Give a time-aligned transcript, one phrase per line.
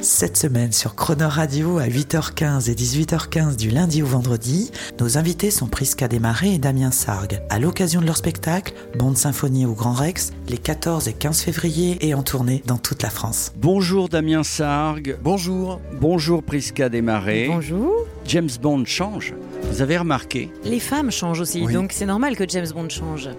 [0.00, 5.50] Cette semaine sur Croner Radio à 8h15 et 18h15 du lundi au vendredi, nos invités
[5.50, 7.40] sont Prisca Desmarais et Damien Sargue.
[7.50, 11.98] À l'occasion de leur spectacle, Bande Symphonie au Grand Rex, les 14 et 15 février
[12.06, 13.52] et en tournée dans toute la France.
[13.56, 15.18] Bonjour Damien Sargue.
[15.22, 15.80] Bonjour.
[16.00, 17.46] Bonjour Prisca Desmarais.
[17.48, 17.92] Bonjour.
[18.24, 19.34] James Bond change.
[19.72, 21.72] Vous avez remarqué Les femmes changent aussi, Oui.
[21.72, 23.30] donc c'est normal que James Bond change.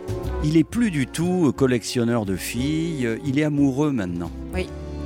[0.43, 3.07] Il est plus du tout collectionneur de filles.
[3.25, 4.31] Il est amoureux maintenant.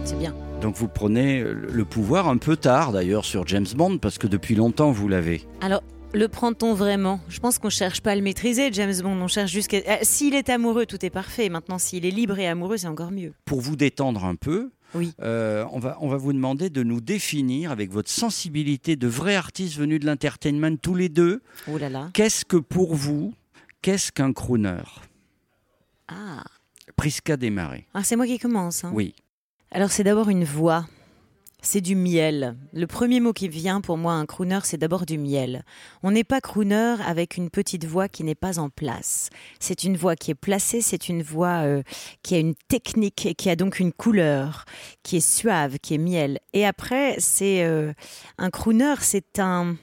[0.05, 0.34] C'est bien.
[0.63, 4.55] Donc vous prenez le pouvoir un peu tard d'ailleurs sur James Bond parce que depuis
[4.55, 5.41] longtemps vous l'avez.
[5.59, 7.20] Alors, le prend-on vraiment?
[7.27, 9.20] Je pense qu'on cherche pas à le maîtriser, James Bond.
[9.21, 9.74] On cherche juste.
[9.74, 11.49] Euh, S'il est amoureux, tout est parfait.
[11.49, 13.34] Maintenant, s'il est libre et amoureux, c'est encore mieux.
[13.43, 15.12] Pour vous détendre un peu, Oui.
[15.21, 19.35] euh, on, va, on va vous demander de nous définir avec votre sensibilité de vrais
[19.35, 21.41] artistes venus de l'entertainment tous les deux.
[21.70, 22.09] Oh là là.
[22.13, 23.34] Qu'est-ce que pour vous,
[23.82, 24.77] qu'est-ce qu'un crooner?
[26.07, 26.43] Ah,
[26.96, 27.85] Prisca Desmarais.
[27.93, 28.85] Ah, c'est moi qui commence.
[28.85, 28.91] hein.
[28.93, 29.13] Oui.
[29.76, 30.85] Alors, c'est d'abord une voix.
[31.63, 32.55] C'est du miel.
[32.74, 35.63] Le premier mot qui vient pour moi, un crooner, c'est d'abord du miel.
[36.04, 39.30] On n'est pas crooner avec une petite voix qui n'est pas en place.
[39.60, 41.82] C'est une voix qui est placée, c'est une voix euh,
[42.21, 44.65] qui a une technique et qui a donc une couleur,
[45.02, 46.40] qui est suave, qui est miel.
[46.54, 47.93] Et après, c'est euh,
[48.37, 49.76] un crooner, c'est un.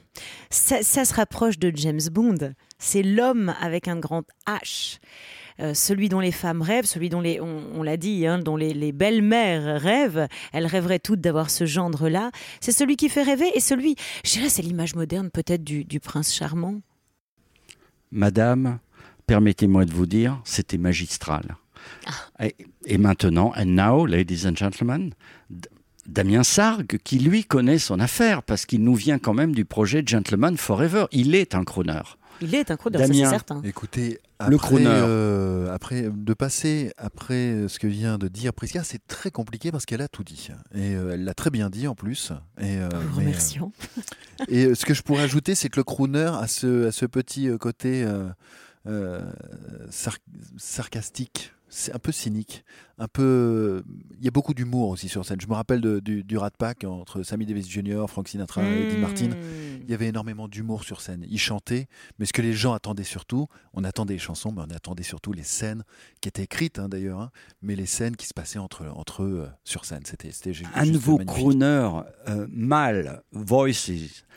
[0.50, 2.52] Ça, ça se rapproche de James Bond.
[2.78, 4.98] C'est l'homme avec un grand H.
[5.60, 8.56] Euh, celui dont les femmes rêvent, celui dont les, on, on l'a dit, hein, dont
[8.56, 12.30] les, les belles-mères rêvent, elles rêveraient toutes d'avoir ce gendre-là.
[12.60, 16.00] C'est celui qui fait rêver et celui, je dirais, c'est l'image moderne peut-être du, du
[16.00, 16.80] prince charmant.
[18.10, 18.78] Madame,
[19.26, 21.56] permettez-moi de vous dire, c'était magistral.
[22.06, 22.44] Ah.
[22.46, 22.56] Et,
[22.86, 25.12] et maintenant, and now, ladies and gentlemen,
[26.10, 30.02] Damien Sargue, qui lui connaît son affaire, parce qu'il nous vient quand même du projet
[30.04, 31.06] Gentleman Forever.
[31.12, 32.00] Il est un crooner.
[32.42, 33.60] Il est un crooner, ça c'est certain.
[33.64, 34.18] Écoutez,
[34.48, 34.86] Le après, crooner.
[34.88, 39.84] euh, après de passer après ce que vient de dire Prisca, c'est très compliqué parce
[39.84, 42.32] qu'elle a tout dit et euh, elle l'a très bien dit en plus.
[42.58, 43.72] Et, euh, mais, remercions.
[43.98, 44.02] euh,
[44.48, 47.04] et euh, ce que je pourrais ajouter, c'est que le crooner a ce, a ce
[47.04, 48.24] petit euh, côté euh,
[48.86, 49.20] euh,
[49.90, 50.16] sar-
[50.56, 51.52] sarcastique.
[51.72, 52.64] C'est un peu cynique,
[53.00, 53.82] un peu.
[54.18, 55.40] Il y a beaucoup d'humour aussi sur scène.
[55.40, 58.92] Je me rappelle de- du, du Rat Pack entre Sammy Davis Jr., Frank Sinatra et
[58.92, 59.28] Dean Martin.
[59.28, 59.34] Mmh.
[59.84, 61.24] Il y avait énormément d'humour sur scène.
[61.28, 61.88] Ils chantaient,
[62.18, 65.32] mais ce que les gens attendaient surtout, on attendait les chansons, mais on attendait surtout
[65.32, 65.82] les scènes
[66.20, 67.30] qui étaient écrites hein, d'ailleurs, hein,
[67.62, 70.02] mais les scènes qui se passaient entre, entre eux euh, sur scène.
[70.04, 70.30] C'était,
[70.74, 71.88] Un nouveau crooner
[72.28, 73.90] euh, mâle, voices,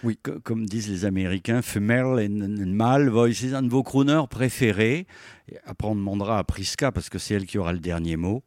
[0.06, 0.18] Oui.
[0.24, 5.06] co- comme disent les Américains, female and, and male voices, un de vos crooners préférés.
[5.52, 8.42] Et après, on demandera à Prisca, parce que c'est elle qui aura le dernier mot.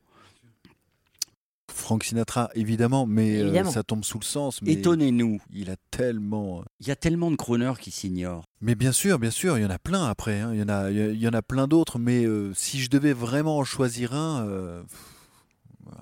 [1.76, 4.60] Frank Sinatra, évidemment, mais euh, ça tombe sous le sens.
[4.62, 5.40] Mais Étonnez-nous.
[5.52, 6.64] Il a tellement.
[6.80, 8.44] Il y a tellement de crooners qui s'ignorent.
[8.60, 10.40] Mais bien sûr, bien sûr, il y en a plein après.
[10.40, 10.50] hein.
[10.54, 11.98] Il y en a, il y en a plein d'autres.
[11.98, 14.82] Mais euh, si je devais vraiment en choisir un, euh,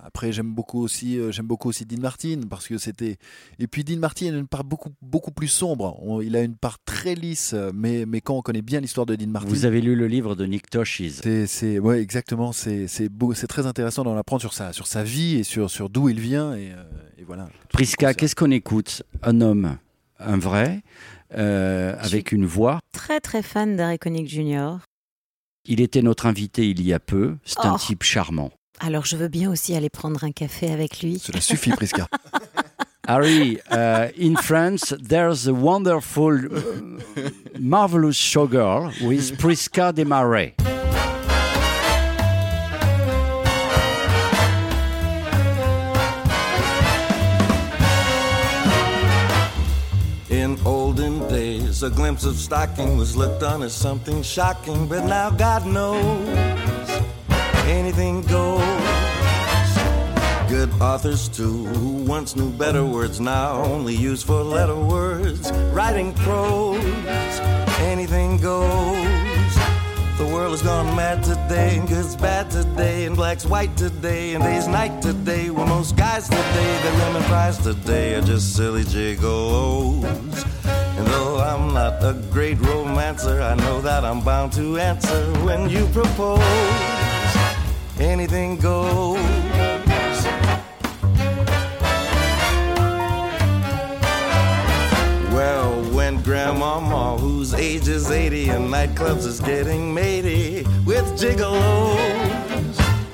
[0.03, 3.17] après j'aime beaucoup aussi, euh, j'aime beaucoup aussi Dean Martin parce que c'était.
[3.59, 5.99] Et puis Dean Martin a une part beaucoup beaucoup plus sombre.
[6.03, 9.17] On- il a une part très lisse, mais mais quand on connaît bien l'histoire de
[9.17, 9.49] Dean Martin.
[9.49, 11.11] Vous avez lu le livre de Nick Toshies.
[11.22, 12.53] C'est, c'est, ouais, exactement.
[12.53, 15.71] C'est, c'est beau, c'est très intéressant d'en apprendre sur sa, sur sa vie et sur,
[15.71, 16.83] sur d'où il vient et, euh,
[17.19, 17.49] et voilà.
[17.71, 19.03] Prisca, qu'est-ce qu'on écoute?
[19.22, 19.78] Un homme,
[20.19, 20.83] un vrai,
[21.37, 22.81] euh, avec une voix.
[22.93, 24.77] Très très fan d'Harry Connick Jr.
[25.66, 27.37] Il était notre invité il y a peu.
[27.45, 27.78] C'est un Oh.
[27.78, 28.51] type charmant.
[28.81, 31.19] Alors je veux bien aussi aller prendre un café avec lui.
[31.19, 32.09] Cela suffit, Prisca.
[33.07, 40.55] Harry, uh, in France, there's a wonderful, uh, marvelous showgirl with Prisca Desmarais.
[50.31, 55.28] In olden days, a glimpse of stocking was looked on as something shocking, but now
[55.28, 57.14] God knows
[57.66, 58.63] anything goes.
[60.49, 65.51] Good authors, too, who once knew better words, now only use four letter words.
[65.72, 66.84] Writing prose,
[67.81, 69.55] anything goes.
[70.16, 74.45] The world has gone mad today, and good's bad today, and black's white today, and
[74.45, 75.51] day's night today.
[75.51, 80.05] Well, most guys today, their lemon fries today are just silly gigolos.
[80.97, 85.69] And though I'm not a great romancer, I know that I'm bound to answer when
[85.69, 87.14] you propose.
[88.01, 89.19] Anything goes.
[95.33, 101.99] Well, when grandmama whose age is 80 and nightclubs is getting matey with gigolos.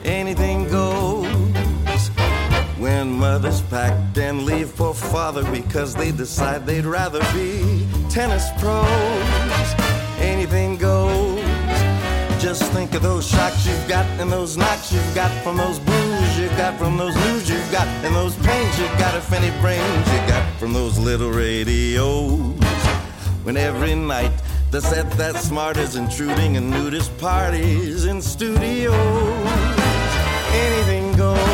[0.04, 1.28] Anything goes
[2.78, 9.79] when mothers pack and leave for father because they decide they'd rather be tennis pros.
[12.72, 16.56] Think of those shocks you've got and those knocks you've got from those blues you've
[16.56, 20.18] got from those news you've got and those pains you've got if any brains you
[20.28, 22.58] got from those little radios.
[23.42, 24.32] When every night
[24.70, 28.94] the set that's smart is intruding in nudist parties in studios.
[30.54, 31.49] Anything goes.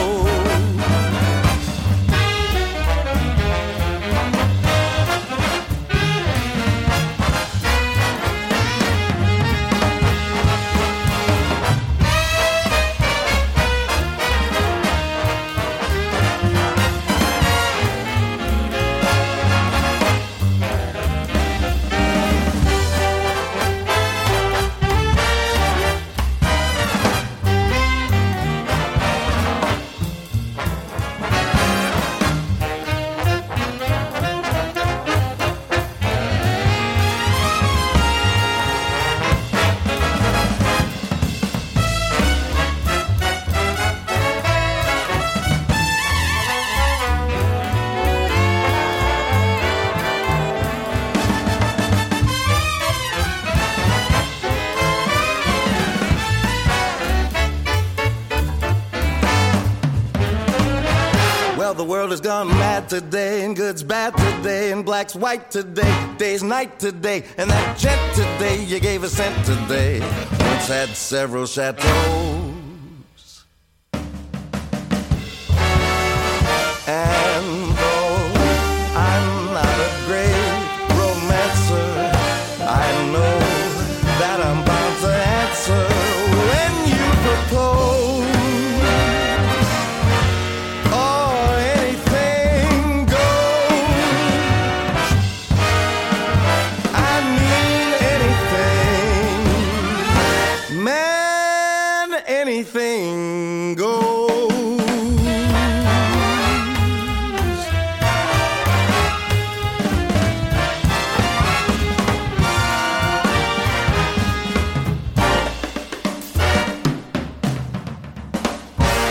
[61.77, 66.43] The world has gone mad today, and good's bad today, and black's white today, day's
[66.43, 70.01] night today, and that jet today you gave a cent today.
[70.01, 72.46] Once had several chateaus.
[102.27, 104.37] Anything goes.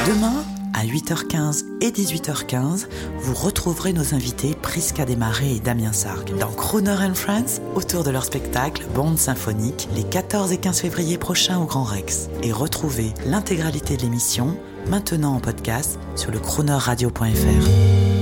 [0.06, 2.88] Demain, à 8h15 et 18h15,
[3.18, 8.12] vous retrouverez nos invités Prisca Desmarais et Damien Sargue dans Crooner and Friends autour de
[8.12, 12.30] leur spectacle Bande symphonique les 14 et 15 février prochains au Grand Rex.
[12.44, 14.57] Et retrouvez l'intégralité de l'émission
[14.89, 18.15] maintenant en podcast sur le croonerradio.fr.